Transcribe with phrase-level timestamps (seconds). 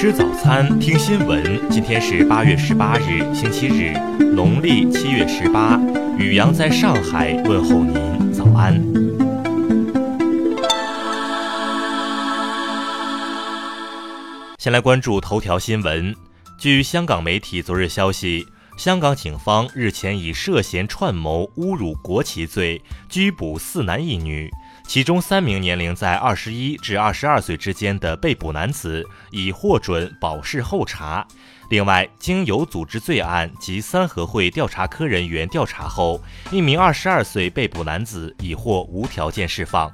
[0.00, 1.68] 吃早餐，听新闻。
[1.68, 5.76] 今天是八月十八日，星期日，农历七月十八。
[6.16, 8.80] 雨阳在上海问候您，早安。
[14.58, 16.14] 先来关注头条新闻。
[16.56, 18.46] 据香港媒体昨日消息，
[18.76, 24.48] 香港警方日前以涉嫌串谋侮辱国旗罪拘捕四男一女。
[24.88, 31.28] 其中三名年龄在二十一至二十二岁之间的被捕男子已获准保释候查。
[31.68, 39.92] 另外，经有组织罪案及三合会调查科人员调查后，一名二十二岁被捕男子已获无条件释放。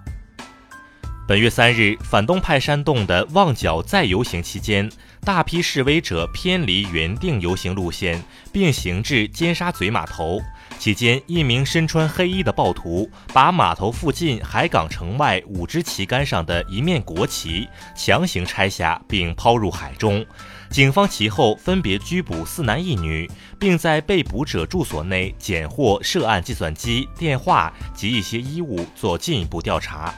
[1.26, 4.88] 本月三日，反动派煽动的旺角再游行期间，
[5.22, 10.40] 大批示威者偏离原定游行路线，并行至尖沙咀码头。
[10.78, 17.66] 期间，一名身穿黑衣的暴徒把码头附近海港城外五支旗杆上的一面国旗
[17.96, 20.24] 强行拆下，并抛入海中。
[20.70, 30.12] 警方其后分别拘捕四男一女，并在被捕者住所内检获涉案计算机、电话及一些衣物，做进一步调查。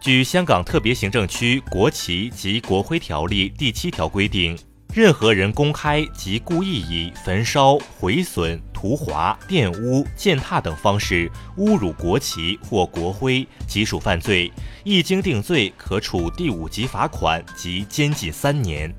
[0.00, 4.58] 据香港特别行政区国旗及国徽条例第七条规定。
[4.94, 11.28] 任何人公开及故意以焚烧、毁损、涂划、玷污、践踏等方式
[11.58, 14.52] 侮辱国旗或国徽，即属犯罪，
[14.84, 18.94] 一经定罪，可处第五级罚款及监禁三年。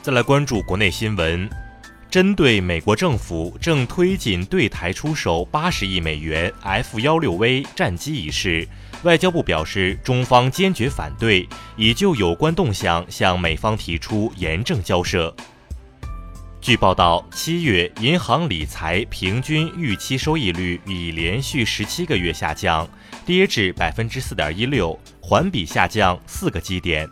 [0.00, 1.50] 再来关注国内新闻，
[2.14, 8.68] 针对美国政府正推进对台出售八十亿美元 F 幺六 V 战机一事。
[9.02, 15.34] 外交部表示，中方坚决反对，已就有关动向向美方提出严正交涉。
[16.60, 22.88] 据报道，七月银行理财平均预期收益率已连续十七个月下降，
[23.26, 27.08] 跌至百分之四点一六，环比下降四个基点。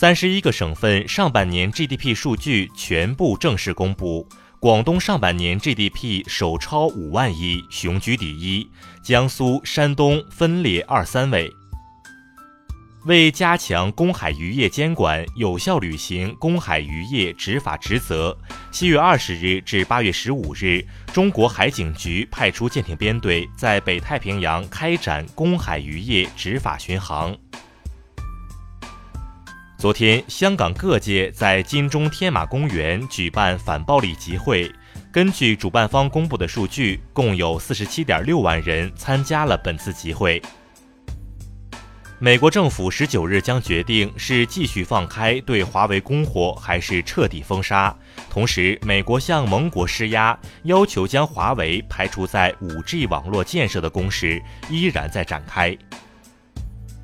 [0.00, 4.26] 三十一个省份上半年 GDP 数据全部正式公布。
[4.58, 8.66] 广东上半年 GDP 首超五万亿，雄居第一；
[9.02, 11.52] 江苏、山东分列二三位。
[13.04, 18.34] 为加强公海渔业监管，有效履行公海渔业执法职责，
[18.70, 20.82] 七月二十日至八月十五日，
[21.12, 27.36] 中国海警局派出舰艇编队在北太平洋开展公海渔业执法巡航。
[29.80, 34.70] 昨天，香港各界在金钟天马公园举办反暴力集会。
[35.10, 40.42] 根据主办方公布的数据，共有四十七点六万人参加了本次集会。
[42.18, 47.96] 美国政府十九日将决定是继续放开对华为供货，还是彻底封杀。
[48.28, 55.74] 同时，美国向盟国施压，要求将华为排除在五 G 网络建设的攻势依然在展开。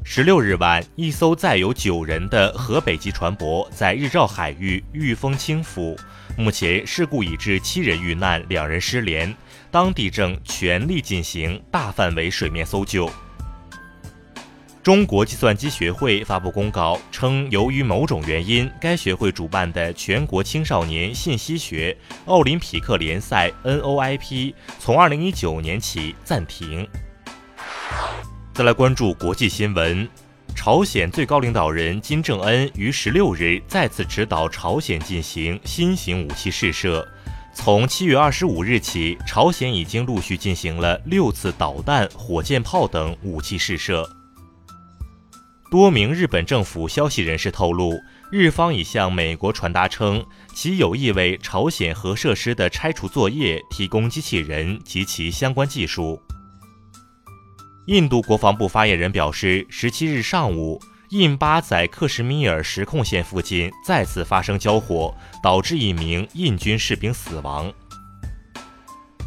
[0.08, 5.98] 十六日晚，一艘载有九人的河北籍船舶在日照海域遇风倾覆，
[6.38, 9.34] 目前事故已致七人遇难，两人失联，
[9.68, 13.10] 当地正全力进行大范围水面搜救。
[14.80, 21.94] 中国计算机学会发布公告称，由于某种原因，该学会主办的全国青少年信息学
[22.26, 26.88] 奥林匹克联赛 （NOIP） 从二零一九年起暂停。
[28.56, 30.08] 再来关注国际新闻，
[30.54, 37.06] 朝鲜最高领导人金正恩于十六日再次指导朝鲜进行新型武器试射。
[37.52, 44.08] 从七月二十五日起，朝鲜已经陆续进行了六次导弹、火箭炮等武器试射。
[45.70, 47.92] 多名日本政府消息人士透露，
[48.32, 50.24] 日方已向美国传达称，
[50.54, 56.18] 其有意为朝鲜核设施的拆除作业提供机器人及其相关技术。
[57.86, 60.80] 印度国防部发言人表示，十七日上午，
[61.10, 67.72] 印巴在克什米尔实控线附近再次发生交火，导致一名印军士兵死亡。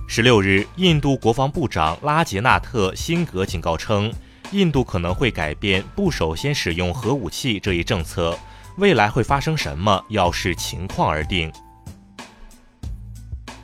[0.09, 4.11] 十六日，印度国防部长拉杰纳特·辛格警告称，
[4.51, 8.37] 印度可能会改变不首先使用核武器这一政策，
[8.75, 11.49] 未来会发生什么，要视情况而定。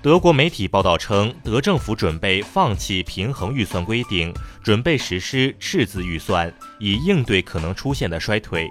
[0.05, 4.31] 德国媒体报道称，德政府准备放弃平衡预算规定，
[4.61, 8.69] 准备实施赤字预算，以应对可能出现的衰退。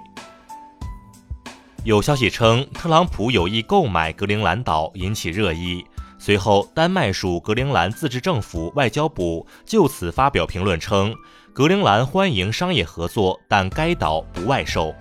[1.83, 5.83] 有消息称，特朗普有意购买格陵兰岛，引起热议。
[6.17, 11.13] 随后，丹麦属格陵兰自治政府外交部就此发表评论称，
[11.51, 14.95] 格陵兰欢迎商业合作，但该岛不外售。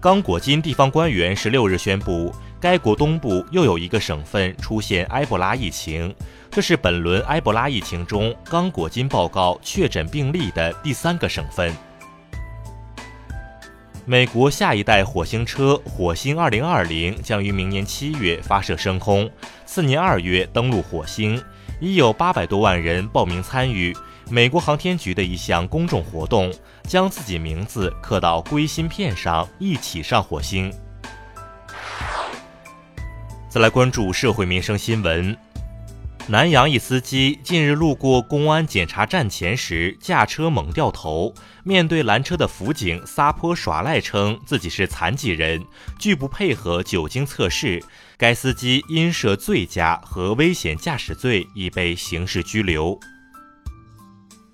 [0.00, 2.32] 刚果金地方官员十六日宣布。
[2.60, 6.12] 该国东部又有一个省份出现埃博拉疫情，
[6.50, 11.72] 这是本轮埃博拉疫情中刚果金报告确诊病例的第三个省份。
[14.04, 19.30] 美国下一代火星车火星2020将于明年七月发射升空，
[19.66, 21.40] 次年二月登陆火星，
[21.78, 23.94] 已有八百多万人报名参与
[24.30, 26.52] 美国航天局的一项公众活动，
[26.84, 30.72] 将自己名字刻到硅芯片上，一起上火星。
[33.50, 35.34] 再来关注社会民生新闻。
[36.26, 41.32] 南阳一司机近日路过公安检查站前时，驾车猛掉头，
[41.64, 45.64] 面对拦车的辅警撒泼耍赖，称自己是残疾人，
[45.98, 47.82] 拒不配合酒精测试。
[48.18, 53.00] 该司机因涉醉驾和危险驾驶罪，已被刑事拘留。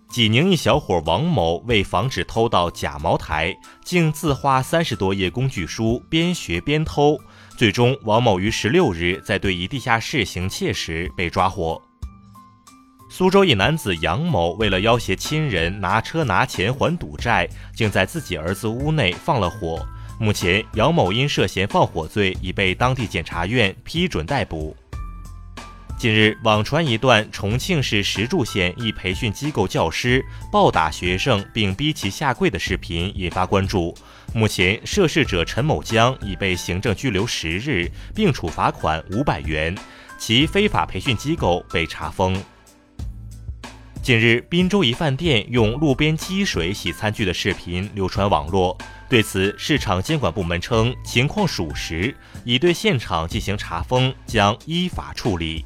[0.08, 3.52] 济宁一小伙王某为防止偷盗假茅台，
[3.84, 7.18] 竟自画三十多页工具书，边学边偷。
[7.56, 11.80] 最终，王某于十六日在对一地下室行窃时被抓获。
[13.08, 19.86] 苏州一男子杨某为了要挟亲人拿车拿钱还赌债，竟在自己儿子屋内放了火。
[20.18, 24.76] 目前，杨某因涉嫌放火罪已被当地检察院批准逮捕。
[25.96, 33.94] 近日，网传一段重庆市石柱县一培训机构教师暴打学生并逼其下跪的视频引发关注。
[34.36, 39.72] 目前，涉事者陈某江已被行政拘留十日，并处罚款五百元，
[40.18, 42.36] 其非法培训机构被查封。
[44.02, 48.76] 近日，滨州一饭店用路边积水洗餐具的视频流传网络，
[49.08, 52.12] 对此，市场监管部门称情况属实，
[52.44, 55.64] 已对现场进行查封，将依法处理。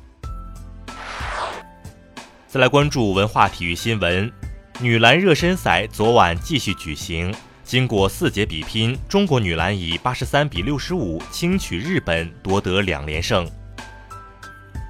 [2.47, 4.31] 再来关注文化体育新闻，
[4.79, 7.35] 女篮热身赛昨晚继续举行。
[7.69, 13.47] 经过四节比拼，中国女篮以八十三比六十五轻取日本，夺得两连胜。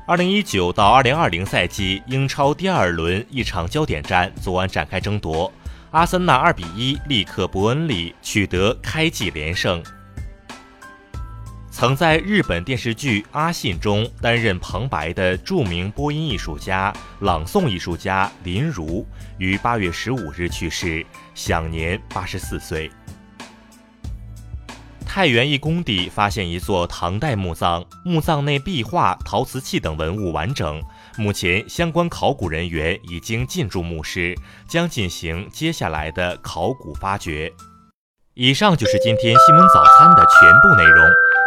[0.07, 5.53] 二零一九到二零二零赛季英超第二轮一场焦点战昨晚展开争夺，
[5.91, 9.83] 阿森纳二比一力克伯恩利，取得开季连胜。
[11.79, 19.07] 曾在日本电视剧《阿信》中担任旁白的著名播音艺术家、朗诵艺术家林如，
[19.39, 22.91] 于八月十五日去世，享年八十四岁。
[25.07, 30.83] 太原一工地发现一座唐代墓葬，墓葬内壁画、陶瓷器等文物完整。
[31.17, 34.35] 目前，相关考古人员已经进驻墓室，
[34.69, 37.53] 将进行接下来的考古发掘。
[38.35, 41.09] 以上就是今天新闻早餐的全部内容。